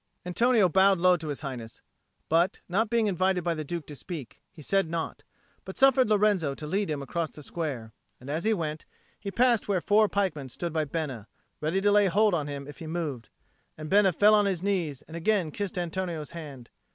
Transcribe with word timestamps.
Antonio 0.25 0.67
bowed 0.67 0.97
low 0.97 1.15
to 1.15 1.27
His 1.27 1.41
Highness; 1.41 1.83
but, 2.27 2.59
not 2.67 2.89
being 2.89 3.05
invited 3.05 3.43
by 3.43 3.53
the 3.53 3.63
Duke 3.63 3.85
to 3.85 3.95
speak, 3.95 4.41
he 4.51 4.63
said 4.63 4.89
naught, 4.89 5.21
but 5.63 5.77
suffered 5.77 6.09
Lorenzo 6.09 6.55
to 6.55 6.65
lead 6.65 6.89
him 6.89 7.03
across 7.03 7.29
the 7.29 7.43
square; 7.43 7.93
and 8.19 8.27
as 8.27 8.43
he 8.43 8.51
went, 8.51 8.87
he 9.19 9.29
passed 9.29 9.67
where 9.67 9.79
four 9.79 10.09
pikemen 10.09 10.49
stood 10.49 10.73
by 10.73 10.85
Bena, 10.85 11.27
ready 11.59 11.81
to 11.81 11.91
lay 11.91 12.07
hold 12.07 12.33
on 12.33 12.47
him 12.47 12.67
if 12.67 12.79
he 12.79 12.87
moved; 12.87 13.29
and 13.77 13.91
Bena 13.91 14.11
fell 14.11 14.33
on 14.33 14.47
his 14.47 14.63
knees 14.63 15.03
and 15.03 15.15
again 15.15 15.51
kissed 15.51 15.77
Antonio's 15.77 16.31
hand. 16.31 16.71